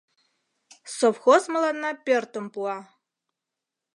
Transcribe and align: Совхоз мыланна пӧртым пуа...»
Совхоз 0.95 1.43
мыланна 1.53 1.91
пӧртым 2.05 2.45
пуа...» 2.53 2.77